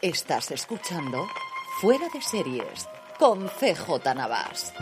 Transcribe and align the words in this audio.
Estás 0.00 0.52
escuchando 0.52 1.26
Fuera 1.80 2.06
de 2.14 2.22
Series 2.22 2.88
con 3.18 3.48
CJ 3.48 4.14
Navas. 4.14 4.72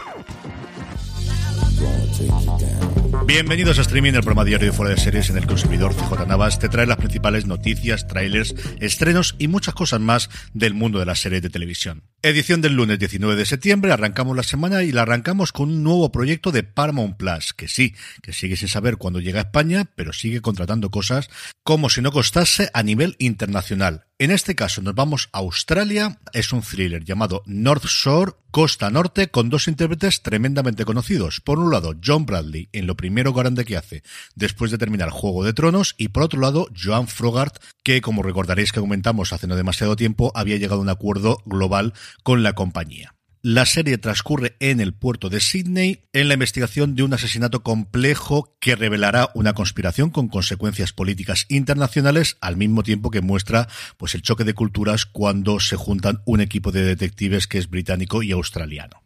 Bienvenidos 3.24 3.79
a 3.79 3.80
Streaming, 3.80 4.13
el 4.13 4.20
programa 4.20 4.45
diario 4.45 4.67
de 4.67 4.77
fuera 4.77 4.90
de 4.95 5.01
series 5.01 5.30
en 5.30 5.39
el 5.39 5.46
consumidor 5.46 5.95
CJ 5.95 6.27
Navas 6.27 6.58
te 6.58 6.68
trae 6.68 6.86
las 6.86 6.98
principales 6.98 7.46
noticias, 7.46 8.07
trailers, 8.07 8.55
estrenos 8.79 9.36
y 9.39 9.48
muchas 9.48 9.73
cosas 9.73 10.01
más 10.01 10.29
del 10.52 10.74
mundo 10.74 10.98
de 10.98 11.07
las 11.07 11.20
series 11.20 11.40
de 11.40 11.48
televisión. 11.48 12.02
Edición 12.20 12.61
del 12.61 12.74
lunes 12.74 12.98
19 12.98 13.36
de 13.36 13.46
septiembre, 13.46 13.92
arrancamos 13.92 14.36
la 14.36 14.42
semana 14.42 14.83
y 14.83 14.92
la 14.92 15.02
arrancamos 15.02 15.51
con 15.51 15.70
un 15.70 15.83
nuevo 15.83 16.13
proyecto 16.13 16.52
de 16.52 16.63
Paramount 16.63 17.17
Plus, 17.17 17.55
que 17.55 17.69
sí, 17.69 17.95
que 18.20 18.35
sigue 18.35 18.57
sin 18.57 18.69
saber 18.69 18.98
cuándo 18.98 19.20
llega 19.20 19.40
a 19.40 19.45
España, 19.45 19.86
pero 19.95 20.13
sigue 20.13 20.42
contratando 20.42 20.90
cosas 20.90 21.30
como 21.63 21.89
si 21.89 22.02
no 22.02 22.13
costase 22.13 22.69
a 22.74 22.83
nivel 22.83 23.17
internacional. 23.19 24.05
En 24.18 24.30
este 24.30 24.54
caso 24.54 24.80
nos 24.80 24.94
vamos 24.94 25.28
a 25.32 25.40
Australia, 25.40 26.18
es 26.32 26.50
un 26.54 26.62
thriller 26.62 27.04
llamado 27.04 27.42
North 27.44 27.84
Shore, 27.84 28.32
Costa 28.50 28.88
Norte, 28.88 29.28
con 29.28 29.50
dos 29.50 29.68
intérpretes 29.68 30.22
tremendamente 30.22 30.86
conocidos. 30.86 31.42
Por 31.42 31.58
un 31.58 31.70
lado, 31.70 31.92
John 32.02 32.24
Bradley, 32.24 32.70
en 32.72 32.86
lo 32.86 32.96
primero 32.96 33.34
grande 33.34 33.66
que 33.66 33.77
hace 33.77 34.02
después 34.34 34.70
de 34.70 34.78
terminar 34.78 35.10
Juego 35.10 35.44
de 35.44 35.52
Tronos, 35.52 35.94
y 35.98 36.08
por 36.08 36.22
otro 36.22 36.40
lado, 36.40 36.66
Joan 36.74 37.08
Frogart, 37.08 37.62
que 37.84 38.00
como 38.00 38.22
recordaréis 38.22 38.72
que 38.72 38.80
comentamos 38.80 39.34
hace 39.34 39.46
no 39.46 39.54
demasiado 39.54 39.96
tiempo, 39.96 40.33
había 40.34 40.56
llegado 40.56 40.80
a 40.80 40.84
un 40.84 40.88
acuerdo 40.88 41.42
global 41.44 41.92
con 42.22 42.42
la 42.42 42.54
compañía. 42.54 43.16
La 43.48 43.64
serie 43.64 43.96
transcurre 43.96 44.57
en 44.58 44.80
el 44.80 44.92
puerto 44.92 45.29
de 45.29 45.39
Sydney 45.39 46.08
en 46.12 46.27
la 46.27 46.34
investigación 46.34 46.96
de 46.96 47.05
un 47.05 47.14
asesinato 47.14 47.62
complejo 47.62 48.57
que 48.58 48.74
revelará 48.74 49.30
una 49.34 49.52
conspiración 49.52 50.11
con 50.11 50.27
consecuencias 50.27 50.92
políticas 50.92 51.46
internacionales 51.48 52.39
al 52.40 52.57
mismo 52.57 52.83
tiempo 52.83 53.12
que 53.12 53.20
muestra 53.20 53.68
pues 53.98 54.17
el 54.17 54.23
choque 54.23 54.42
de 54.42 54.55
culturas 54.55 55.07
cuando 55.07 55.61
se 55.61 55.77
juntan 55.77 56.23
un 56.24 56.40
equipo 56.40 56.73
de 56.73 56.83
detectives 56.83 57.46
que 57.46 57.58
es 57.58 57.70
británico 57.70 58.24
y 58.24 58.33
australiano. 58.33 59.05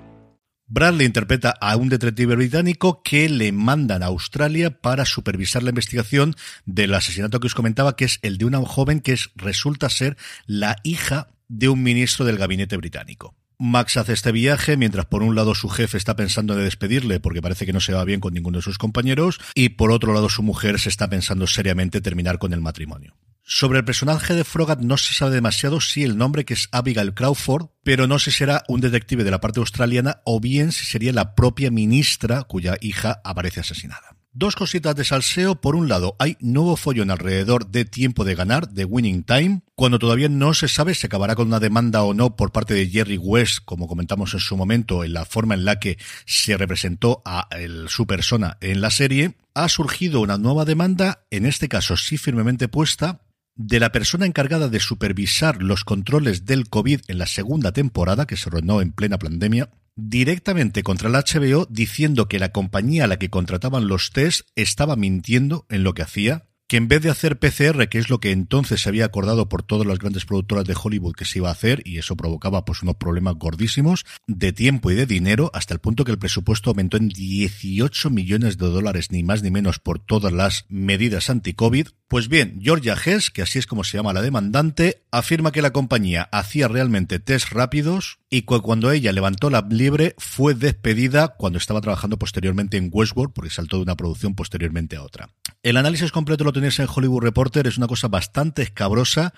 Bradley 0.73 1.05
interpreta 1.05 1.53
a 1.59 1.75
un 1.75 1.89
detective 1.89 2.37
británico 2.37 3.03
que 3.03 3.27
le 3.27 3.51
mandan 3.51 4.03
a 4.03 4.05
Australia 4.05 4.79
para 4.79 5.03
supervisar 5.03 5.63
la 5.63 5.71
investigación 5.71 6.33
del 6.65 6.93
asesinato 6.93 7.41
que 7.41 7.47
os 7.47 7.55
comentaba, 7.55 7.97
que 7.97 8.05
es 8.05 8.19
el 8.21 8.37
de 8.37 8.45
una 8.45 8.65
joven 8.65 9.01
que 9.01 9.11
es, 9.11 9.31
resulta 9.35 9.89
ser 9.89 10.15
la 10.45 10.77
hija 10.83 11.27
de 11.49 11.67
un 11.67 11.83
ministro 11.83 12.25
del 12.25 12.37
gabinete 12.37 12.77
británico. 12.77 13.35
Max 13.59 13.97
hace 13.97 14.13
este 14.13 14.31
viaje 14.31 14.77
mientras 14.77 15.07
por 15.07 15.23
un 15.23 15.35
lado 15.35 15.55
su 15.55 15.67
jefe 15.67 15.97
está 15.97 16.15
pensando 16.15 16.57
en 16.57 16.63
despedirle 16.63 17.19
porque 17.19 17.41
parece 17.41 17.65
que 17.65 17.73
no 17.73 17.81
se 17.81 17.91
va 17.91 18.05
bien 18.05 18.21
con 18.21 18.33
ninguno 18.33 18.59
de 18.59 18.63
sus 18.63 18.77
compañeros 18.77 19.41
y 19.53 19.69
por 19.69 19.91
otro 19.91 20.13
lado 20.13 20.29
su 20.29 20.41
mujer 20.41 20.79
se 20.79 20.87
está 20.87 21.09
pensando 21.09 21.47
seriamente 21.47 21.99
terminar 21.99 22.39
con 22.39 22.53
el 22.53 22.61
matrimonio. 22.61 23.17
Sobre 23.43 23.79
el 23.79 23.85
personaje 23.85 24.33
de 24.33 24.43
Frogat 24.43 24.79
no 24.79 24.97
se 24.97 25.13
sabe 25.13 25.35
demasiado 25.35 25.81
si 25.81 26.03
el 26.03 26.17
nombre 26.17 26.45
que 26.45 26.53
es 26.53 26.69
Abigail 26.71 27.13
Crawford, 27.13 27.67
pero 27.83 28.07
no 28.07 28.19
sé 28.19 28.31
si 28.31 28.37
será 28.37 28.63
un 28.67 28.81
detective 28.81 29.23
de 29.23 29.31
la 29.31 29.41
parte 29.41 29.59
australiana 29.59 30.21
o 30.25 30.39
bien 30.39 30.71
si 30.71 30.85
sería 30.85 31.11
la 31.11 31.35
propia 31.35 31.71
ministra 31.71 32.43
cuya 32.43 32.77
hija 32.81 33.19
aparece 33.23 33.59
asesinada. 33.59 34.15
Dos 34.33 34.55
cositas 34.55 34.95
de 34.95 35.03
salseo. 35.03 35.59
Por 35.59 35.75
un 35.75 35.89
lado, 35.89 36.15
hay 36.17 36.37
nuevo 36.39 36.77
follón 36.77 37.11
alrededor 37.11 37.67
de 37.67 37.83
Tiempo 37.83 38.23
de 38.23 38.33
Ganar, 38.33 38.69
de 38.69 38.85
Winning 38.85 39.23
Time, 39.25 39.63
cuando 39.75 39.99
todavía 39.99 40.29
no 40.29 40.53
se 40.53 40.69
sabe 40.69 40.95
si 40.95 41.05
acabará 41.05 41.35
con 41.35 41.47
una 41.47 41.59
demanda 41.59 42.03
o 42.03 42.13
no 42.13 42.37
por 42.37 42.53
parte 42.53 42.73
de 42.73 42.87
Jerry 42.87 43.17
West, 43.17 43.59
como 43.65 43.87
comentamos 43.87 44.33
en 44.33 44.39
su 44.39 44.55
momento, 44.55 45.03
en 45.03 45.11
la 45.11 45.25
forma 45.25 45.53
en 45.53 45.65
la 45.65 45.79
que 45.79 45.97
se 46.25 46.55
representó 46.55 47.21
a 47.25 47.49
su 47.87 48.07
persona 48.07 48.57
en 48.61 48.79
la 48.79 48.89
serie. 48.89 49.35
Ha 49.53 49.67
surgido 49.67 50.21
una 50.21 50.37
nueva 50.37 50.63
demanda, 50.63 51.25
en 51.29 51.45
este 51.45 51.67
caso 51.67 51.97
sí 51.97 52.17
firmemente 52.17 52.69
puesta, 52.69 53.19
de 53.67 53.79
la 53.79 53.91
persona 53.91 54.25
encargada 54.25 54.69
de 54.69 54.79
supervisar 54.79 55.61
los 55.61 55.83
controles 55.83 56.45
del 56.45 56.67
COVID 56.69 57.01
en 57.07 57.17
la 57.17 57.27
segunda 57.27 57.71
temporada, 57.71 58.25
que 58.25 58.37
se 58.37 58.49
rodó 58.49 58.81
en 58.81 58.91
plena 58.91 59.19
pandemia, 59.19 59.69
directamente 59.95 60.83
contra 60.83 61.09
el 61.09 61.15
HBO 61.15 61.67
diciendo 61.69 62.27
que 62.27 62.39
la 62.39 62.51
compañía 62.51 63.03
a 63.03 63.07
la 63.07 63.19
que 63.19 63.29
contrataban 63.29 63.87
los 63.87 64.11
test 64.11 64.47
estaba 64.55 64.95
mintiendo 64.95 65.65
en 65.69 65.83
lo 65.83 65.93
que 65.93 66.01
hacía, 66.01 66.47
que 66.71 66.77
en 66.77 66.87
vez 66.87 67.01
de 67.01 67.09
hacer 67.09 67.37
PCR, 67.37 67.89
que 67.89 67.97
es 67.97 68.09
lo 68.09 68.21
que 68.21 68.31
entonces 68.31 68.81
se 68.81 68.87
había 68.87 69.03
acordado 69.03 69.49
por 69.49 69.61
todas 69.61 69.85
las 69.85 69.99
grandes 69.99 70.23
productoras 70.23 70.63
de 70.63 70.77
Hollywood 70.81 71.15
que 71.15 71.25
se 71.25 71.39
iba 71.39 71.49
a 71.49 71.51
hacer, 71.51 71.81
y 71.83 71.97
eso 71.97 72.15
provocaba 72.15 72.63
pues 72.63 72.81
unos 72.81 72.95
problemas 72.95 73.35
gordísimos 73.35 74.05
de 74.25 74.53
tiempo 74.53 74.89
y 74.89 74.95
de 74.95 75.05
dinero, 75.05 75.51
hasta 75.53 75.73
el 75.73 75.81
punto 75.81 76.05
que 76.05 76.13
el 76.13 76.17
presupuesto 76.17 76.69
aumentó 76.69 76.95
en 76.95 77.09
18 77.09 78.09
millones 78.09 78.57
de 78.57 78.67
dólares, 78.67 79.11
ni 79.11 79.21
más 79.21 79.43
ni 79.43 79.51
menos 79.51 79.79
por 79.79 79.99
todas 79.99 80.31
las 80.31 80.65
medidas 80.69 81.29
anti-COVID. 81.29 81.89
Pues 82.07 82.29
bien, 82.29 82.61
Georgia 82.61 82.95
Hess, 82.95 83.31
que 83.31 83.41
así 83.41 83.59
es 83.59 83.67
como 83.67 83.83
se 83.83 83.97
llama 83.97 84.13
la 84.13 84.21
demandante, 84.21 85.03
afirma 85.11 85.51
que 85.51 85.61
la 85.61 85.73
compañía 85.73 86.29
hacía 86.31 86.69
realmente 86.69 87.19
test 87.19 87.49
rápidos 87.51 88.19
y 88.29 88.43
que 88.43 88.59
cuando 88.61 88.91
ella 88.91 89.11
levantó 89.11 89.49
la 89.49 89.67
libre 89.69 90.15
fue 90.17 90.53
despedida 90.55 91.35
cuando 91.37 91.57
estaba 91.57 91.81
trabajando 91.81 92.17
posteriormente 92.17 92.77
en 92.77 92.89
Westworld, 92.93 93.33
porque 93.33 93.49
saltó 93.49 93.75
de 93.75 93.83
una 93.83 93.97
producción 93.97 94.35
posteriormente 94.35 94.95
a 94.95 95.03
otra. 95.03 95.27
El 95.63 95.77
análisis 95.77 96.11
completo 96.11 96.43
lo 96.43 96.53
tenéis 96.53 96.79
en 96.79 96.87
Hollywood 96.91 97.21
Reporter, 97.21 97.67
es 97.67 97.77
una 97.77 97.85
cosa 97.85 98.07
bastante 98.07 98.63
escabrosa 98.63 99.35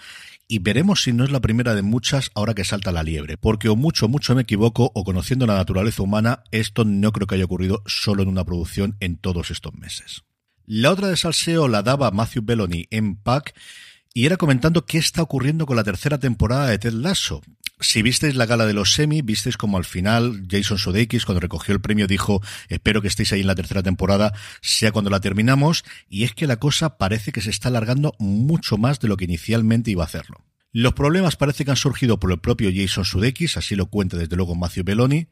y 0.48 0.60
veremos 0.60 1.04
si 1.04 1.12
no 1.12 1.26
es 1.26 1.32
la 1.32 1.42
primera 1.42 1.76
de 1.76 1.82
muchas 1.82 2.32
ahora 2.34 2.54
que 2.54 2.64
salta 2.64 2.94
la 2.94 3.04
liebre, 3.04 3.36
porque 3.36 3.68
o 3.68 3.76
mucho, 3.76 4.08
mucho 4.08 4.34
me 4.34 4.44
equivoco, 4.44 4.90
o 4.96 5.04
conociendo 5.04 5.46
la 5.46 5.56
naturaleza 5.56 6.02
humana, 6.02 6.44
esto 6.52 6.86
no 6.86 7.12
creo 7.12 7.28
que 7.28 7.36
haya 7.36 7.44
ocurrido 7.44 7.84
solo 7.88 8.24
en 8.24 8.30
una 8.30 8.46
producción 8.46 8.96
en 9.02 9.18
todos 9.18 9.52
estos 9.52 9.74
meses. 9.74 10.24
La 10.66 10.92
otra 10.92 11.10
de 11.10 11.18
salseo 11.18 11.68
la 11.68 11.84
daba 11.84 12.12
Matthew 12.12 12.44
Belloni 12.46 12.88
en 12.90 13.18
Pack 13.18 13.54
y 14.14 14.26
era 14.26 14.38
comentando 14.38 14.86
qué 14.86 15.00
está 15.00 15.24
ocurriendo 15.24 15.66
con 15.66 15.76
la 15.76 15.84
tercera 15.84 16.20
temporada 16.20 16.68
de 16.68 16.80
Ted 16.80 16.94
Lasso. 16.94 17.42
Si 17.84 18.02
visteis 18.02 18.36
la 18.36 18.46
gala 18.46 18.66
de 18.66 18.74
los 18.74 18.94
semi, 18.94 19.22
visteis 19.22 19.58
como 19.58 19.78
al 19.78 19.84
final 19.84 20.48
Jason 20.50 20.78
Sudeikis 20.78 21.26
cuando 21.26 21.42
recogió 21.42 21.74
el 21.74 21.82
premio 21.82 22.08
dijo 22.08 22.42
espero 22.70 23.02
que 23.02 23.10
estéis 23.10 23.34
ahí 23.34 23.42
en 23.42 23.48
la 23.48 23.56
tercera 23.56 23.84
temporada, 23.84 24.34
sea 24.62 24.94
cuando 24.94 25.12
la 25.12 25.20
terminamos, 25.20 25.84
y 26.10 26.24
es 26.24 26.34
que 26.34 26.48
la 26.48 26.56
cosa 26.56 26.98
parece 26.98 27.34
que 27.34 27.42
se 27.42 27.50
está 27.50 27.68
alargando 27.68 28.16
mucho 28.20 28.78
más 28.78 29.02
de 29.02 29.10
lo 29.10 29.18
que 29.18 29.26
inicialmente 29.26 29.92
iba 29.92 30.04
a 30.04 30.08
hacerlo. 30.08 30.46
Los 30.72 30.94
problemas 30.94 31.36
parece 31.36 31.66
que 31.66 31.72
han 31.72 31.78
surgido 31.78 32.20
por 32.22 32.32
el 32.32 32.40
propio 32.40 32.72
Jason 32.74 33.04
Sudeikis, 33.04 33.58
así 33.58 33.76
lo 33.76 33.88
cuenta 33.88 34.18
desde 34.18 34.38
luego 34.38 34.56
Matthew 34.56 34.86
Belloni, 34.86 35.28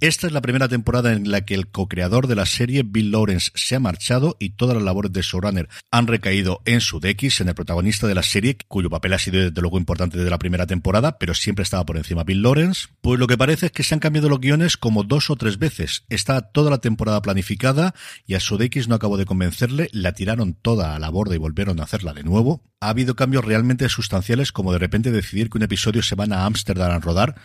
esta 0.00 0.26
es 0.26 0.32
la 0.34 0.42
primera 0.42 0.68
temporada 0.68 1.14
en 1.14 1.30
la 1.30 1.46
que 1.46 1.54
el 1.54 1.68
co-creador 1.68 2.26
de 2.26 2.34
la 2.34 2.44
serie, 2.44 2.82
Bill 2.84 3.10
Lawrence, 3.10 3.50
se 3.54 3.76
ha 3.76 3.80
marchado 3.80 4.36
y 4.38 4.50
todas 4.50 4.76
las 4.76 4.84
labores 4.84 5.10
de 5.12 5.22
showrunner 5.22 5.70
han 5.90 6.06
recaído 6.06 6.60
en 6.66 6.82
Sudeikis, 6.82 7.40
en 7.40 7.48
el 7.48 7.54
protagonista 7.54 8.06
de 8.06 8.14
la 8.14 8.22
serie, 8.22 8.58
cuyo 8.68 8.90
papel 8.90 9.14
ha 9.14 9.18
sido 9.18 9.40
desde 9.40 9.60
luego 9.60 9.78
importante 9.78 10.18
desde 10.18 10.28
la 10.28 10.38
primera 10.38 10.66
temporada, 10.66 11.18
pero 11.18 11.32
siempre 11.32 11.62
estaba 11.62 11.86
por 11.86 11.96
encima 11.96 12.24
Bill 12.24 12.42
Lawrence. 12.42 12.88
Pues 13.00 13.18
lo 13.18 13.26
que 13.26 13.38
parece 13.38 13.66
es 13.66 13.72
que 13.72 13.84
se 13.84 13.94
han 13.94 14.00
cambiado 14.00 14.28
los 14.28 14.40
guiones 14.40 14.76
como 14.76 15.02
dos 15.02 15.30
o 15.30 15.36
tres 15.36 15.58
veces. 15.58 16.04
Está 16.10 16.42
toda 16.42 16.70
la 16.70 16.78
temporada 16.78 17.22
planificada 17.22 17.94
y 18.26 18.34
a 18.34 18.40
Sudeikis 18.40 18.88
no 18.88 18.96
acabó 18.96 19.16
de 19.16 19.24
convencerle, 19.24 19.88
la 19.92 20.12
tiraron 20.12 20.52
toda 20.52 20.94
a 20.94 20.98
la 20.98 21.08
borda 21.08 21.34
y 21.34 21.38
volvieron 21.38 21.80
a 21.80 21.84
hacerla 21.84 22.12
de 22.12 22.22
nuevo. 22.22 22.62
Ha 22.80 22.90
habido 22.90 23.16
cambios 23.16 23.46
realmente 23.46 23.88
sustanciales 23.88 24.52
como 24.52 24.72
de 24.72 24.78
repente 24.78 25.10
decidir 25.10 25.48
que 25.48 25.56
un 25.56 25.64
episodio 25.64 26.02
se 26.02 26.14
van 26.14 26.34
a 26.34 26.44
Ámsterdam 26.44 26.90
a 26.90 26.98
rodar 26.98 27.36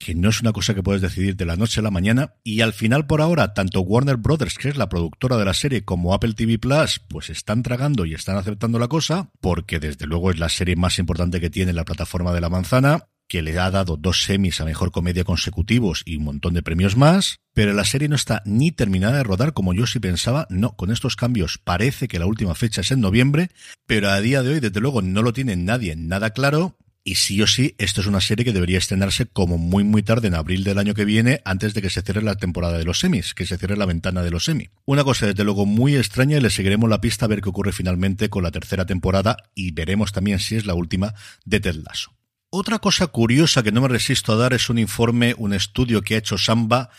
que 0.00 0.14
no 0.14 0.30
es 0.30 0.40
una 0.40 0.52
cosa 0.52 0.74
que 0.74 0.82
puedes 0.82 1.02
decidir 1.02 1.36
de 1.36 1.44
la 1.44 1.56
noche 1.56 1.78
a 1.78 1.82
la 1.82 1.90
mañana, 1.90 2.34
y 2.42 2.62
al 2.62 2.72
final 2.72 3.06
por 3.06 3.20
ahora, 3.20 3.52
tanto 3.52 3.82
Warner 3.82 4.16
Brothers, 4.16 4.56
que 4.56 4.70
es 4.70 4.76
la 4.76 4.88
productora 4.88 5.36
de 5.36 5.44
la 5.44 5.54
serie, 5.54 5.84
como 5.84 6.14
Apple 6.14 6.32
TV 6.32 6.58
Plus, 6.58 7.00
pues 7.06 7.28
están 7.28 7.62
tragando 7.62 8.06
y 8.06 8.14
están 8.14 8.38
aceptando 8.38 8.78
la 8.78 8.88
cosa, 8.88 9.30
porque 9.40 9.78
desde 9.78 10.06
luego 10.06 10.30
es 10.30 10.38
la 10.38 10.48
serie 10.48 10.74
más 10.74 10.98
importante 10.98 11.38
que 11.38 11.50
tiene 11.50 11.74
la 11.74 11.84
plataforma 11.84 12.32
de 12.32 12.40
la 12.40 12.48
manzana, 12.48 13.08
que 13.28 13.42
le 13.42 13.56
ha 13.58 13.70
dado 13.70 13.96
dos 13.96 14.24
semis 14.24 14.60
a 14.60 14.64
mejor 14.64 14.90
comedia 14.90 15.22
consecutivos 15.22 16.02
y 16.04 16.16
un 16.16 16.24
montón 16.24 16.54
de 16.54 16.62
premios 16.62 16.96
más, 16.96 17.38
pero 17.54 17.74
la 17.74 17.84
serie 17.84 18.08
no 18.08 18.16
está 18.16 18.42
ni 18.46 18.72
terminada 18.72 19.18
de 19.18 19.22
rodar 19.22 19.52
como 19.52 19.74
yo 19.74 19.86
sí 19.86 20.00
pensaba, 20.00 20.46
no, 20.50 20.76
con 20.76 20.90
estos 20.90 21.14
cambios 21.14 21.58
parece 21.62 22.08
que 22.08 22.18
la 22.18 22.26
última 22.26 22.54
fecha 22.54 22.80
es 22.80 22.90
en 22.90 23.00
noviembre, 23.00 23.50
pero 23.86 24.08
a 24.08 24.20
día 24.20 24.42
de 24.42 24.54
hoy 24.54 24.60
desde 24.60 24.80
luego 24.80 25.02
no 25.02 25.22
lo 25.22 25.32
tiene 25.32 25.54
nadie 25.56 25.94
nada 25.94 26.30
claro, 26.30 26.76
y 27.02 27.14
sí 27.14 27.40
o 27.42 27.46
sí, 27.46 27.74
esto 27.78 28.00
es 28.00 28.06
una 28.06 28.20
serie 28.20 28.44
que 28.44 28.52
debería 28.52 28.78
estrenarse 28.78 29.26
como 29.26 29.58
muy 29.58 29.84
muy 29.84 30.02
tarde 30.02 30.28
en 30.28 30.34
abril 30.34 30.64
del 30.64 30.78
año 30.78 30.94
que 30.94 31.04
viene, 31.04 31.40
antes 31.44 31.74
de 31.74 31.82
que 31.82 31.90
se 31.90 32.02
cierre 32.02 32.22
la 32.22 32.36
temporada 32.36 32.78
de 32.78 32.84
los 32.84 33.00
semis, 33.00 33.34
que 33.34 33.46
se 33.46 33.56
cierre 33.56 33.76
la 33.76 33.86
ventana 33.86 34.22
de 34.22 34.30
los 34.30 34.44
semis. 34.44 34.70
Una 34.84 35.04
cosa 35.04 35.26
desde 35.26 35.44
luego 35.44 35.66
muy 35.66 35.96
extraña 35.96 36.36
y 36.36 36.40
le 36.40 36.50
seguiremos 36.50 36.90
la 36.90 37.00
pista 37.00 37.24
a 37.24 37.28
ver 37.28 37.40
qué 37.40 37.48
ocurre 37.48 37.72
finalmente 37.72 38.28
con 38.28 38.42
la 38.42 38.50
tercera 38.50 38.86
temporada 38.86 39.36
y 39.54 39.72
veremos 39.72 40.12
también 40.12 40.38
si 40.38 40.56
es 40.56 40.66
la 40.66 40.74
última 40.74 41.14
de 41.44 41.60
Ted 41.60 41.76
Lasso. 41.76 42.12
Otra 42.50 42.80
cosa 42.80 43.06
curiosa 43.06 43.62
que 43.62 43.72
no 43.72 43.80
me 43.80 43.88
resisto 43.88 44.32
a 44.32 44.36
dar 44.36 44.52
es 44.52 44.68
un 44.68 44.78
informe, 44.78 45.34
un 45.38 45.52
estudio 45.52 46.02
que 46.02 46.16
ha 46.16 46.18
hecho 46.18 46.36
Samba 46.36 46.90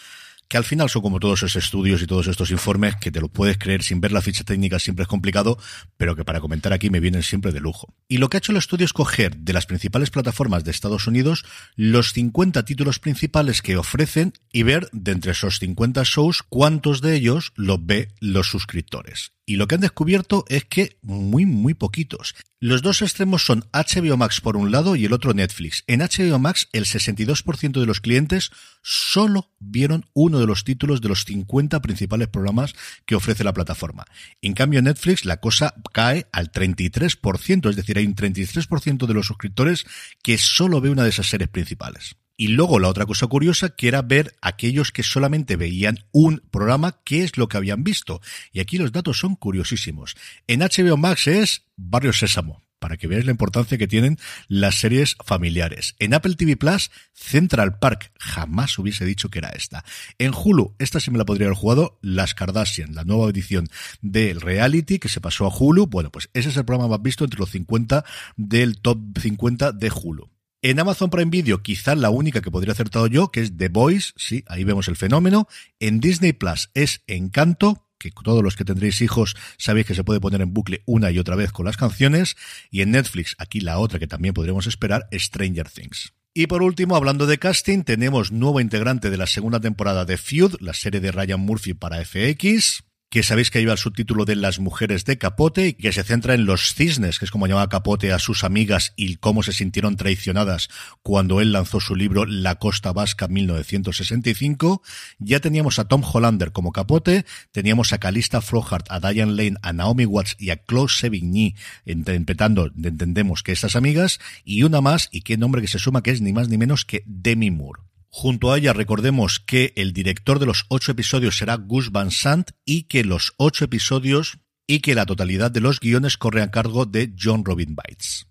que 0.51 0.57
al 0.57 0.65
final 0.65 0.89
son 0.89 1.01
como 1.01 1.21
todos 1.21 1.43
esos 1.43 1.63
estudios 1.63 2.01
y 2.01 2.07
todos 2.07 2.27
estos 2.27 2.51
informes 2.51 2.97
que 2.97 3.09
te 3.09 3.21
lo 3.21 3.29
puedes 3.29 3.57
creer 3.57 3.83
sin 3.83 4.01
ver 4.01 4.11
la 4.11 4.21
ficha 4.21 4.43
técnica 4.43 4.79
siempre 4.79 5.03
es 5.03 5.07
complicado, 5.07 5.57
pero 5.95 6.13
que 6.13 6.25
para 6.25 6.41
comentar 6.41 6.73
aquí 6.73 6.89
me 6.89 6.99
vienen 6.99 7.23
siempre 7.23 7.53
de 7.53 7.61
lujo. 7.61 7.93
Y 8.09 8.17
lo 8.17 8.29
que 8.29 8.35
ha 8.35 8.39
hecho 8.39 8.51
el 8.51 8.57
estudio 8.57 8.83
es 8.83 8.91
coger 8.91 9.37
de 9.37 9.53
las 9.53 9.65
principales 9.65 10.09
plataformas 10.09 10.65
de 10.65 10.71
Estados 10.71 11.07
Unidos 11.07 11.45
los 11.77 12.11
50 12.11 12.65
títulos 12.65 12.99
principales 12.99 13.61
que 13.61 13.77
ofrecen 13.77 14.33
y 14.51 14.63
ver 14.63 14.89
de 14.91 15.13
entre 15.13 15.31
esos 15.31 15.57
50 15.59 16.03
shows 16.03 16.43
cuántos 16.43 16.99
de 16.99 17.15
ellos 17.15 17.53
los 17.55 17.85
ve 17.85 18.09
los 18.19 18.49
suscriptores. 18.49 19.31
Y 19.45 19.55
lo 19.55 19.67
que 19.67 19.75
han 19.75 19.81
descubierto 19.81 20.45
es 20.49 20.65
que 20.65 20.97
muy, 21.01 21.45
muy 21.45 21.73
poquitos. 21.73 22.35
Los 22.59 22.81
dos 22.81 23.01
extremos 23.01 23.43
son 23.43 23.65
HBO 23.73 24.15
Max 24.15 24.39
por 24.39 24.55
un 24.55 24.71
lado 24.71 24.95
y 24.95 25.05
el 25.05 25.13
otro 25.13 25.33
Netflix. 25.33 25.83
En 25.87 26.01
HBO 26.01 26.37
Max, 26.37 26.69
el 26.73 26.85
62% 26.85 27.79
de 27.79 27.85
los 27.85 28.01
clientes 28.01 28.51
solo 28.83 29.49
vieron 29.59 30.05
uno 30.13 30.39
de 30.41 30.47
los 30.47 30.63
títulos 30.63 31.01
de 31.01 31.09
los 31.09 31.23
50 31.23 31.81
principales 31.81 32.27
programas 32.27 32.73
que 33.05 33.15
ofrece 33.15 33.43
la 33.43 33.53
plataforma. 33.53 34.05
En 34.41 34.53
cambio, 34.53 34.79
en 34.79 34.85
Netflix 34.85 35.25
la 35.25 35.37
cosa 35.37 35.73
cae 35.93 36.27
al 36.31 36.51
33%, 36.51 37.69
es 37.69 37.75
decir, 37.75 37.97
hay 37.97 38.05
un 38.05 38.15
33% 38.15 39.05
de 39.05 39.13
los 39.13 39.27
suscriptores 39.27 39.85
que 40.23 40.37
solo 40.37 40.81
ve 40.81 40.89
una 40.89 41.03
de 41.03 41.09
esas 41.09 41.27
series 41.27 41.49
principales. 41.49 42.15
Y 42.41 42.47
luego 42.47 42.79
la 42.79 42.87
otra 42.87 43.05
cosa 43.05 43.27
curiosa 43.27 43.69
que 43.69 43.87
era 43.87 44.01
ver 44.01 44.35
aquellos 44.41 44.91
que 44.91 45.03
solamente 45.03 45.57
veían 45.57 45.99
un 46.11 46.41
programa, 46.49 46.99
qué 47.03 47.23
es 47.23 47.37
lo 47.37 47.47
que 47.47 47.57
habían 47.57 47.83
visto. 47.83 48.19
Y 48.51 48.61
aquí 48.61 48.79
los 48.79 48.91
datos 48.91 49.19
son 49.19 49.35
curiosísimos. 49.35 50.15
En 50.47 50.61
HBO 50.61 50.97
Max 50.97 51.27
es 51.27 51.67
Barrio 51.77 52.13
Sésamo, 52.13 52.63
para 52.81 52.97
que 52.97 53.07
veáis 53.07 53.25
la 53.25 53.31
importancia 53.31 53.77
que 53.77 53.87
tienen 53.87 54.17
las 54.47 54.79
series 54.79 55.15
familiares. 55.23 55.95
En 55.99 56.15
Apple 56.15 56.35
TV 56.35 56.57
Plus, 56.57 56.89
Central 57.13 57.77
Park, 57.77 58.11
jamás 58.19 58.77
hubiese 58.79 59.05
dicho 59.05 59.29
que 59.29 59.37
era 59.37 59.49
esta. 59.49 59.85
En 60.17 60.33
Hulu, 60.33 60.75
esta 60.79 60.99
sí 60.99 61.11
me 61.11 61.19
la 61.19 61.25
podría 61.25 61.45
haber 61.47 61.57
jugado, 61.57 61.99
Las 62.01 62.33
Kardashian, 62.33 62.95
la 62.95 63.05
nueva 63.05 63.29
edición 63.29 63.67
del 64.01 64.41
reality 64.41 64.97
que 64.97 65.09
se 65.09 65.21
pasó 65.21 65.45
a 65.45 65.55
Hulu. 65.55 65.85
Bueno, 65.85 66.11
pues 66.11 66.29
ese 66.33 66.49
es 66.49 66.57
el 66.57 66.65
programa 66.65 66.89
más 66.89 67.03
visto 67.03 67.23
entre 67.23 67.39
los 67.39 67.51
50 67.51 68.03
del 68.35 68.81
top 68.81 68.97
50 69.19 69.73
de 69.73 69.91
Hulu. 69.91 70.31
En 70.63 70.79
Amazon 70.79 71.09
Prime 71.11 71.29
Video, 71.29 71.61
quizá 71.61 71.95
la 71.95 72.09
única 72.09 72.41
que 72.41 72.51
podría 72.51 72.73
acertado 72.73 73.05
yo, 73.07 73.31
que 73.31 73.41
es 73.41 73.55
The 73.57 73.69
Voice, 73.69 74.13
sí, 74.15 74.43
ahí 74.47 74.63
vemos 74.63 74.87
el 74.87 74.95
fenómeno. 74.95 75.47
En 75.79 75.99
Disney 75.99 76.33
Plus 76.33 76.71
es 76.73 77.01
Encanto, 77.07 77.87
que 78.01 78.11
todos 78.11 78.43
los 78.43 78.55
que 78.55 78.65
tendréis 78.65 79.01
hijos 79.01 79.35
sabéis 79.57 79.85
que 79.85 79.95
se 79.95 80.03
puede 80.03 80.19
poner 80.19 80.41
en 80.41 80.53
bucle 80.53 80.81
una 80.85 81.11
y 81.11 81.19
otra 81.19 81.35
vez 81.35 81.51
con 81.51 81.65
las 81.65 81.77
canciones. 81.77 82.35
Y 82.69 82.81
en 82.81 82.91
Netflix, 82.91 83.35
aquí 83.37 83.61
la 83.61 83.77
otra 83.79 83.99
que 83.99 84.07
también 84.07 84.33
podríamos 84.33 84.67
esperar, 84.67 85.07
Stranger 85.13 85.69
Things. 85.69 86.13
Y 86.33 86.47
por 86.47 86.63
último, 86.63 86.95
hablando 86.95 87.27
de 87.27 87.37
casting, 87.37 87.83
tenemos 87.83 88.31
nuevo 88.31 88.61
integrante 88.61 89.09
de 89.09 89.17
la 89.17 89.27
segunda 89.27 89.59
temporada 89.59 90.05
de 90.05 90.17
Feud, 90.17 90.55
la 90.59 90.73
serie 90.73 91.01
de 91.01 91.11
Ryan 91.11 91.41
Murphy 91.41 91.73
para 91.73 92.03
FX 92.03 92.83
que 93.11 93.23
sabéis 93.23 93.51
que 93.51 93.59
lleva 93.59 93.73
el 93.73 93.77
subtítulo 93.77 94.23
de 94.23 94.37
Las 94.37 94.59
mujeres 94.59 95.03
de 95.03 95.17
Capote 95.17 95.67
y 95.67 95.73
que 95.73 95.91
se 95.91 96.01
centra 96.01 96.33
en 96.33 96.45
los 96.45 96.73
cisnes, 96.73 97.19
que 97.19 97.25
es 97.25 97.31
como 97.31 97.45
llamaba 97.45 97.67
Capote 97.67 98.13
a 98.13 98.19
sus 98.19 98.45
amigas 98.45 98.93
y 98.95 99.17
cómo 99.17 99.43
se 99.43 99.51
sintieron 99.51 99.97
traicionadas 99.97 100.69
cuando 101.03 101.41
él 101.41 101.51
lanzó 101.51 101.81
su 101.81 101.97
libro 101.97 102.25
La 102.25 102.55
Costa 102.55 102.93
Vasca 102.93 103.27
1965. 103.27 104.81
Ya 105.19 105.41
teníamos 105.41 105.77
a 105.77 105.89
Tom 105.89 106.03
Hollander 106.03 106.53
como 106.53 106.71
Capote, 106.71 107.25
teníamos 107.51 107.91
a 107.91 107.97
Calista 107.97 108.39
Flohart, 108.39 108.89
a 108.89 109.01
Diane 109.01 109.33
Lane, 109.33 109.57
a 109.61 109.73
Naomi 109.73 110.05
Watts 110.05 110.37
y 110.39 110.51
a 110.51 110.63
Claude 110.63 110.93
Sevigny 110.93 111.55
interpretando, 111.85 112.71
entendemos 112.81 113.43
que 113.43 113.51
esas 113.51 113.75
amigas, 113.75 114.21
y 114.45 114.63
una 114.63 114.79
más, 114.79 115.09
y 115.11 115.23
qué 115.23 115.35
nombre 115.35 115.61
que 115.61 115.67
se 115.67 115.79
suma, 115.79 116.01
que 116.01 116.11
es 116.11 116.21
ni 116.21 116.31
más 116.31 116.47
ni 116.47 116.57
menos 116.57 116.85
que 116.85 117.03
Demi 117.05 117.51
Moore. 117.51 117.90
Junto 118.13 118.51
a 118.51 118.57
ella 118.57 118.73
recordemos 118.73 119.39
que 119.39 119.71
el 119.77 119.93
director 119.93 120.37
de 120.37 120.45
los 120.45 120.65
ocho 120.67 120.91
episodios 120.91 121.37
será 121.37 121.55
Gus 121.55 121.91
Van 121.91 122.11
Sant 122.11 122.51
y 122.65 122.83
que 122.83 123.05
los 123.05 123.33
ocho 123.37 123.63
episodios 123.63 124.39
y 124.67 124.79
que 124.79 124.95
la 124.95 125.05
totalidad 125.05 125.49
de 125.49 125.61
los 125.61 125.79
guiones 125.79 126.17
corre 126.17 126.41
a 126.41 126.51
cargo 126.51 126.85
de 126.85 127.13
John 127.17 127.45
Robin 127.45 127.73
Bites. 127.73 128.27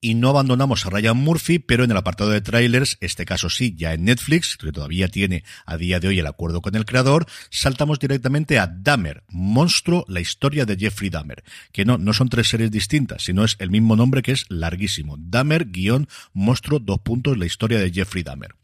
Y 0.00 0.14
no 0.14 0.30
abandonamos 0.30 0.86
a 0.86 0.90
Ryan 0.90 1.18
Murphy, 1.18 1.58
pero 1.58 1.84
en 1.84 1.90
el 1.90 1.98
apartado 1.98 2.30
de 2.30 2.40
trailers, 2.40 2.96
este 3.02 3.26
caso 3.26 3.50
sí, 3.50 3.74
ya 3.76 3.92
en 3.92 4.06
Netflix, 4.06 4.56
que 4.56 4.72
todavía 4.72 5.08
tiene 5.08 5.44
a 5.66 5.76
día 5.76 6.00
de 6.00 6.08
hoy 6.08 6.18
el 6.18 6.26
acuerdo 6.26 6.62
con 6.62 6.74
el 6.74 6.86
creador, 6.86 7.26
saltamos 7.50 7.98
directamente 7.98 8.58
a 8.58 8.66
Dahmer, 8.66 9.24
Monstruo, 9.28 10.06
la 10.08 10.22
historia 10.22 10.64
de 10.64 10.78
Jeffrey 10.78 11.10
Dahmer. 11.10 11.44
Que 11.72 11.84
no, 11.84 11.98
no 11.98 12.14
son 12.14 12.30
tres 12.30 12.48
series 12.48 12.70
distintas, 12.70 13.24
sino 13.24 13.44
es 13.44 13.56
el 13.58 13.70
mismo 13.70 13.94
nombre 13.94 14.22
que 14.22 14.32
es 14.32 14.46
larguísimo. 14.48 15.16
Dahmer, 15.18 15.66
guion, 15.66 16.08
monstruo, 16.32 16.78
dos 16.78 17.00
puntos, 17.00 17.36
la 17.36 17.44
historia 17.44 17.78
de 17.78 17.92
Jeffrey 17.92 18.22
Dahmer. 18.22 18.59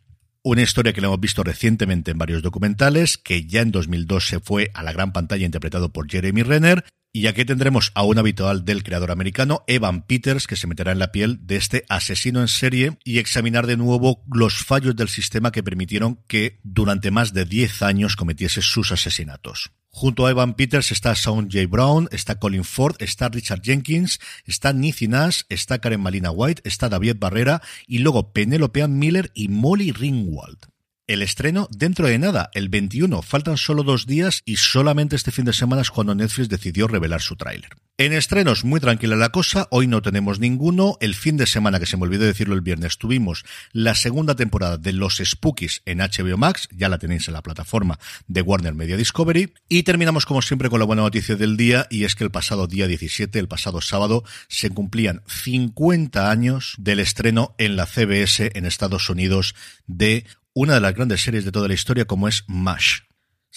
Una 0.49 0.63
historia 0.63 0.93
que 0.93 1.01
la 1.01 1.09
hemos 1.09 1.19
visto 1.19 1.43
recientemente 1.43 2.13
en 2.13 2.19
varios 2.19 2.41
documentales, 2.41 3.19
que 3.19 3.47
ya 3.47 3.63
en 3.63 3.73
2002 3.73 4.29
se 4.29 4.39
fue 4.39 4.71
a 4.75 4.85
la 4.85 4.93
gran 4.93 5.13
pantalla 5.13 5.45
interpretado 5.45 5.93
por 5.93 6.09
Jeremy 6.09 6.45
Renner 6.45 6.85
Y 7.13 7.27
aquí 7.27 7.45
tendremos 7.45 7.91
a 7.97 8.05
un 8.05 8.17
habitual 8.17 8.65
del 8.65 8.85
creador 8.85 9.11
americano, 9.11 9.65
Evan 9.67 10.07
Peters, 10.07 10.47
que 10.47 10.55
se 10.55 10.69
meterá 10.69 10.93
en 10.93 11.01
la 11.01 11.11
piel 11.11 11.45
de 11.49 11.57
este 11.57 11.85
asesino 11.89 12.43
en 12.43 12.47
serie 12.47 12.97
y 13.03 13.19
examinar 13.19 13.67
de 13.67 13.77
nuevo 13.77 14.23
los 14.33 14.59
fallos 14.59 14.95
del 14.95 15.09
sistema 15.09 15.51
que 15.51 15.65
permitieron 15.65 16.23
que 16.29 16.61
durante 16.63 17.11
más 17.11 17.33
de 17.33 17.45
10 17.45 17.83
años 17.83 18.15
cometiese 18.15 18.63
sus 18.63 18.93
asesinatos. 18.93 19.73
Junto 19.99 20.27
a 20.27 20.31
Evan 20.31 20.53
Peters 20.53 20.93
está 20.93 21.15
Sean 21.15 21.49
J. 21.51 21.67
Brown, 21.67 22.07
está 22.13 22.39
Colin 22.39 22.65
Ford, 22.65 22.97
está 22.99 23.31
Richard 23.31 23.63
Jenkins, 23.63 24.21
está 24.45 24.75
Nicky 24.75 25.09
Nash, 25.09 25.45
está 25.49 25.79
Karen 25.79 26.03
Malina 26.03 26.31
White, 26.31 26.61
está 26.67 26.91
David 26.91 27.17
Barrera 27.19 27.63
y 27.87 28.01
luego 28.01 28.31
Penelope 28.35 28.83
Ann 28.83 28.99
Miller 28.99 29.31
y 29.33 29.49
Molly 29.49 29.93
Ringwald. 29.93 30.59
El 31.07 31.23
estreno 31.23 31.67
dentro 31.71 32.09
de 32.09 32.19
nada, 32.19 32.51
el 32.53 32.69
21. 32.69 33.23
Faltan 33.23 33.57
solo 33.57 33.85
dos 33.85 34.05
días 34.05 34.43
y 34.45 34.57
solamente 34.57 35.17
este 35.17 35.33
fin 35.33 35.47
de 35.47 35.55
semana 35.55 35.81
es 35.81 35.91
cuando 35.91 36.15
Netflix 36.15 36.51
decidió 36.51 36.89
revelar 36.89 37.23
su 37.23 37.35
tráiler. 37.37 37.71
En 37.99 38.13
estrenos, 38.13 38.63
muy 38.63 38.79
tranquila 38.79 39.17
la 39.17 39.31
cosa, 39.31 39.69
hoy 39.71 39.87
no 39.87 40.03
tenemos 40.03 40.39
ninguno. 40.39 40.99
El 41.01 41.15
fin 41.15 41.39
de 41.39 41.47
semana, 41.47 41.81
que 41.81 41.87
se 41.87 41.97
me 41.97 42.03
olvidó 42.03 42.27
decirlo 42.27 42.55
el 42.55 42.61
viernes, 42.61 42.99
tuvimos 42.99 43.43
la 43.73 43.95
segunda 43.95 44.35
temporada 44.35 44.77
de 44.77 44.93
Los 44.93 45.17
Spookies 45.25 45.81
en 45.87 46.01
HBO 46.01 46.37
Max, 46.37 46.69
ya 46.77 46.91
la 46.91 46.99
tenéis 46.99 47.27
en 47.27 47.33
la 47.33 47.43
plataforma 47.43 47.99
de 48.29 48.43
Warner 48.43 48.75
Media 48.75 48.99
Discovery. 48.99 49.55
Y 49.71 49.85
terminamos 49.85 50.27
como 50.27 50.43
siempre 50.43 50.69
con 50.69 50.79
la 50.79 50.85
buena 50.85 51.01
noticia 51.01 51.37
del 51.37 51.57
día, 51.57 51.87
y 51.89 52.05
es 52.05 52.15
que 52.15 52.25
el 52.25 52.31
pasado 52.31 52.67
día 52.67 52.87
17, 52.87 53.39
el 53.39 53.49
pasado 53.49 53.81
sábado, 53.81 54.25
se 54.49 54.69
cumplían 54.69 55.23
50 55.27 56.31
años 56.31 56.75
del 56.77 57.01
estreno 57.01 57.55
en 57.57 57.77
la 57.77 57.87
CBS 57.87 58.51
en 58.55 58.67
Estados 58.67 59.09
Unidos 59.09 59.55
de 59.87 60.27
una 60.53 60.75
de 60.75 60.81
las 60.81 60.95
grandes 60.95 61.23
series 61.23 61.47
de 61.47 61.53
toda 61.53 61.67
la 61.67 61.73
historia 61.73 62.05
como 62.05 62.29
es 62.29 62.45
MASH. 62.47 63.07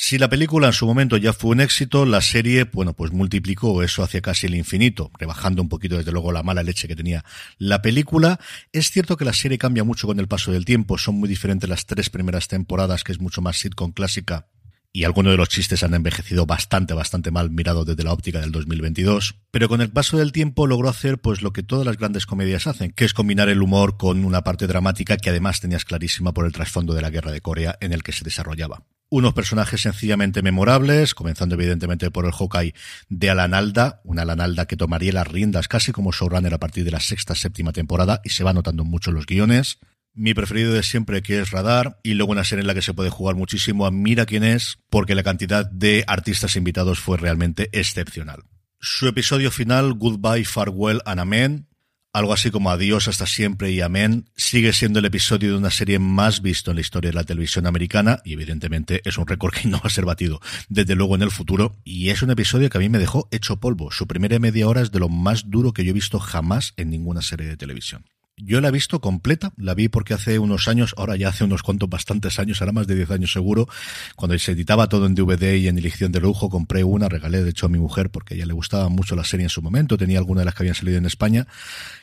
Si 0.02 0.18
la 0.18 0.30
película 0.30 0.68
en 0.68 0.74
su 0.74 0.88
momento 0.88 1.18
ya 1.18 1.34
fue 1.34 1.52
un 1.52 1.60
éxito, 1.60 2.06
la 2.06 2.22
serie, 2.22 2.64
bueno, 2.64 2.94
pues 2.94 3.12
multiplicó 3.12 3.84
eso 3.84 4.02
hacia 4.02 4.22
casi 4.22 4.48
el 4.48 4.56
infinito, 4.56 5.12
rebajando 5.20 5.62
un 5.62 5.68
poquito 5.68 5.98
desde 5.98 6.14
luego 6.14 6.32
la 6.32 6.42
mala 6.42 6.64
leche 6.64 6.88
que 6.88 6.96
tenía 6.96 7.26
la 7.58 7.82
película. 7.82 8.40
Es 8.72 8.92
cierto 8.92 9.18
que 9.18 9.26
la 9.26 9.34
serie 9.34 9.58
cambia 9.58 9.84
mucho 9.84 10.08
con 10.08 10.18
el 10.22 10.30
paso 10.30 10.54
del 10.54 10.64
tiempo, 10.64 10.98
son 10.98 11.16
muy 11.16 11.28
diferentes 11.28 11.70
las 11.70 11.86
tres 11.86 12.10
primeras 12.10 12.48
temporadas, 12.48 13.04
que 13.04 13.12
es 13.12 13.20
mucho 13.20 13.42
más 13.42 13.60
sitcom 13.60 13.92
clásica, 13.92 14.48
y 14.94 15.04
algunos 15.04 15.34
de 15.34 15.38
los 15.38 15.50
chistes 15.50 15.84
han 15.84 15.94
envejecido 15.94 16.46
bastante, 16.46 16.94
bastante 16.94 17.30
mal 17.30 17.52
mirado 17.52 17.84
desde 17.84 18.06
la 18.06 18.14
óptica 18.14 18.40
del 18.40 18.54
2022. 18.54 19.36
Pero 19.52 19.68
con 19.68 19.82
el 19.82 19.92
paso 19.92 20.18
del 20.18 20.32
tiempo 20.32 20.66
logró 20.66 20.88
hacer 20.88 21.20
pues 21.20 21.42
lo 21.42 21.52
que 21.52 21.62
todas 21.62 21.86
las 21.86 21.98
grandes 21.98 22.26
comedias 22.26 22.68
hacen, 22.68 22.92
que 22.94 23.04
es 23.04 23.14
combinar 23.14 23.50
el 23.50 23.62
humor 23.62 23.98
con 23.98 24.24
una 24.24 24.46
parte 24.46 24.66
dramática 24.66 25.18
que 25.18 25.30
además 25.30 25.60
tenías 25.60 25.84
clarísima 25.84 26.34
por 26.34 26.46
el 26.46 26.54
trasfondo 26.54 26.94
de 26.94 27.02
la 27.02 27.10
guerra 27.10 27.34
de 27.34 27.42
Corea 27.42 27.78
en 27.82 27.92
el 27.92 28.02
que 28.02 28.14
se 28.14 28.24
desarrollaba. 28.24 28.86
Unos 29.12 29.34
personajes 29.34 29.82
sencillamente 29.82 30.44
memorables, 30.44 31.16
comenzando 31.16 31.56
evidentemente 31.56 32.12
por 32.12 32.26
el 32.26 32.32
Hawkeye 32.32 32.76
de 33.10 33.30
Alan 33.32 33.56
Alda, 33.56 34.02
una 34.04 34.22
Alan 34.22 34.40
Alda 34.40 34.68
que 34.68 34.78
tomaría 34.78 35.12
las 35.12 35.28
riendas 35.28 35.68
casi 35.68 35.92
como 35.92 36.12
showrunner 36.12 36.54
a 36.54 36.60
partir 36.60 36.84
de 36.84 36.92
la 36.92 37.00
sexta, 37.00 37.34
séptima 37.34 37.74
temporada 37.74 38.22
y 38.24 38.30
se 38.30 38.44
va 38.44 38.54
notando 38.54 38.84
mucho 38.84 39.12
los 39.12 39.26
guiones. 39.26 39.80
Mi 40.14 40.36
preferido 40.36 40.74
de 40.74 40.84
siempre 40.84 41.24
que 41.24 41.40
es 41.40 41.50
Radar 41.50 42.00
y 42.04 42.14
luego 42.14 42.34
una 42.34 42.44
serie 42.44 42.62
en 42.62 42.68
la 42.68 42.76
que 42.76 42.84
se 42.84 42.94
puede 42.94 43.10
jugar 43.10 43.36
muchísimo 43.36 43.88
a 43.88 43.92
Mira 43.92 44.28
quién 44.28 44.44
es 44.44 44.78
porque 44.92 45.16
la 45.16 45.24
cantidad 45.24 45.66
de 45.66 46.04
artistas 46.06 46.56
invitados 46.56 47.00
fue 47.00 47.18
realmente 47.18 47.70
excepcional. 47.72 48.44
Su 48.80 49.08
episodio 49.08 49.50
final, 49.50 49.94
Goodbye, 49.94 50.46
Farewell 50.46 51.02
and 51.06 51.20
Amen, 51.20 51.69
algo 52.12 52.34
así 52.34 52.50
como 52.52 52.72
Adiós 52.72 53.08
hasta 53.08 53.26
siempre 53.26 53.72
y 53.72 53.82
Amén, 53.82 54.30
sigue 54.36 54.74
siendo 54.74 55.00
el 55.00 55.06
episodio 55.06 55.52
de 55.52 55.58
una 55.58 55.70
serie 55.70 56.00
más 56.00 56.42
visto 56.42 56.72
en 56.72 56.76
la 56.76 56.82
historia 56.82 57.12
de 57.12 57.16
la 57.16 57.24
televisión 57.24 57.68
americana 57.68 58.22
y 58.26 58.34
evidentemente 58.34 59.02
es 59.06 59.18
un 59.18 59.28
récord 59.28 59.54
que 59.54 59.68
no 59.68 59.78
va 59.78 59.86
a 59.86 59.90
ser 59.90 60.06
batido 60.06 60.40
desde 60.70 60.96
luego 60.96 61.16
en 61.16 61.22
el 61.22 61.32
futuro 61.32 61.76
y 61.84 62.10
es 62.10 62.22
un 62.22 62.32
episodio 62.32 62.70
que 62.70 62.78
a 62.78 62.82
mí 62.82 62.90
me 62.90 63.00
dejó 63.00 63.28
hecho 63.32 63.60
polvo. 63.60 63.92
Su 63.92 64.08
primera 64.08 64.40
media 64.40 64.68
hora 64.68 64.82
es 64.82 64.92
de 64.92 65.00
lo 65.00 65.10
más 65.10 65.50
duro 65.50 65.74
que 65.74 65.84
yo 65.84 65.92
he 65.92 65.94
visto 65.94 66.20
jamás 66.20 66.74
en 66.78 66.90
ninguna 66.90 67.22
serie 67.22 67.48
de 67.48 67.58
televisión. 67.58 68.06
Yo 68.42 68.62
la 68.62 68.70
he 68.70 68.72
visto 68.72 69.02
completa, 69.02 69.52
la 69.58 69.74
vi 69.74 69.90
porque 69.90 70.14
hace 70.14 70.40
unos 70.40 70.70
años, 70.70 70.96
ahora 70.98 71.18
ya 71.18 71.28
hace 71.28 71.44
unos 71.44 71.62
cuantos 71.62 71.90
bastantes 71.90 72.40
años, 72.40 72.62
ahora 72.62 72.72
más 72.72 72.88
de 72.88 72.96
10 72.96 73.12
años 73.12 73.34
seguro, 73.34 73.68
cuando 74.16 74.38
se 74.40 74.54
editaba 74.54 74.88
todo 74.88 75.08
en 75.08 75.16
DVD 75.16 75.56
y 75.56 75.68
en 75.68 75.78
edición 75.78 76.14
de 76.14 76.22
lujo, 76.22 76.50
compré 76.50 76.86
una, 76.86 77.10
regalé 77.10 77.44
de 77.44 77.50
hecho 77.50 77.66
a 77.66 77.70
mi 77.70 77.80
mujer 77.80 78.10
porque 78.12 78.36
ella 78.36 78.46
le 78.46 78.54
gustaba 78.54 78.88
mucho 78.88 79.18
la 79.18 79.26
serie 79.26 79.44
en 79.44 79.50
su 79.50 79.62
momento, 79.62 79.98
tenía 79.98 80.20
alguna 80.20 80.42
de 80.42 80.46
las 80.46 80.56
que 80.56 80.64
habían 80.64 80.76
salido 80.76 80.98
en 80.98 81.06
España, 81.06 81.48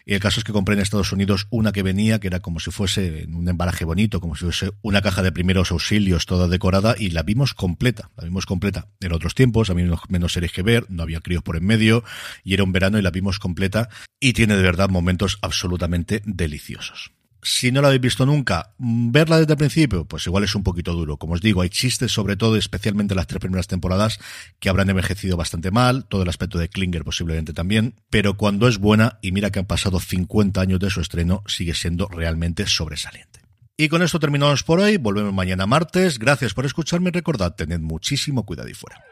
y 0.05 0.13
el 0.13 0.21
caso 0.21 0.41
es 0.41 0.45
que 0.45 0.53
compré 0.53 0.75
en 0.75 0.83
Estados 0.83 1.11
Unidos 1.11 1.47
una 1.49 1.73
que 1.73 1.83
venía, 1.83 2.21
que 2.21 2.27
era 2.27 2.41
como 2.41 2.61
si 2.61 2.71
fuese 2.71 3.27
un 3.33 3.49
embalaje 3.49 3.87
bonito, 3.87 4.21
como 4.21 4.37
si 4.37 4.45
fuese 4.45 4.73
una 4.83 5.01
caja 5.01 5.23
de 5.23 5.33
primeros 5.33 5.71
auxilios 5.71 6.27
toda 6.27 6.49
decorada, 6.49 6.97
y 6.99 7.11
la 7.11 7.23
vimos 7.23 7.55
completa, 7.55 8.11
la 8.15 8.25
vimos 8.25 8.45
completa. 8.45 8.89
En 9.01 9.13
otros 9.13 9.35
tiempos, 9.35 9.71
a 9.71 9.75
mí 9.75 9.85
menos 10.11 10.33
series 10.35 10.53
que 10.53 10.63
ver, 10.63 10.85
no 10.91 11.03
había 11.03 11.21
críos 11.21 11.43
por 11.43 11.57
en 11.57 11.65
medio, 11.65 12.05
y 12.45 12.53
era 12.53 12.63
un 12.63 12.73
verano 12.73 12.99
y 12.99 13.03
la 13.03 13.11
vimos 13.11 13.39
completa, 13.39 13.89
y 14.21 14.35
tiene 14.35 14.57
de 14.57 14.63
verdad 14.63 14.91
momentos 14.91 15.39
absolutamente 15.41 16.23
deliciosos. 16.27 17.13
Si 17.43 17.71
no 17.71 17.81
la 17.81 17.89
habéis 17.89 18.03
visto 18.03 18.27
nunca, 18.27 18.75
verla 18.79 19.39
desde 19.39 19.53
el 19.53 19.59
principio, 19.59 20.05
pues 20.05 20.27
igual 20.27 20.43
es 20.43 20.57
un 20.57 20.65
poquito 20.65 20.95
duro. 20.95 21.17
Como 21.17 21.35
os 21.35 21.41
digo, 21.41 21.63
hay 21.63 21.69
chistes, 21.69 22.11
sobre 22.11 22.37
todo, 22.37 22.57
especialmente 22.57 23.15
las 23.15 23.29
tres 23.29 23.39
primeras 23.39 23.69
temporadas, 23.69 24.19
que 24.59 24.69
habrán 24.69 24.91
envejecido 24.91 25.37
bastante 25.37 25.71
mal, 25.71 26.07
todo 26.07 26.25
el 26.25 26.29
aspecto 26.29 26.59
de 26.59 26.69
Klinger 26.69 27.05
posiblemente 27.05 27.53
también, 27.53 27.95
pero 28.11 28.37
cuando 28.37 28.67
es 28.67 28.79
buena, 28.79 29.21
y 29.23 29.31
mira 29.31 29.53
que 29.53 29.61
han 29.61 29.67
pasado 29.67 30.01
50 30.01 30.61
años 30.61 30.81
de 30.81 30.91
su 30.91 31.01
estreno, 31.01 31.45
sigue 31.47 31.75
siendo 31.75 32.09
realmente 32.09 32.67
sobresaliente. 32.67 33.41
Y 33.77 33.89
con 33.91 34.03
esto 34.03 34.19
terminamos 34.19 34.65
por 34.65 34.81
hoy, 34.81 34.97
volvemos 34.97 35.33
mañana 35.33 35.67
martes, 35.67 36.19
gracias 36.19 36.53
por 36.53 36.67
escucharme, 36.67 37.13
recordad, 37.13 37.55
tened 37.55 37.79
muchísimo 37.79 38.45
cuidado 38.45 38.69
y 38.69 38.75
fuera. 38.75 39.05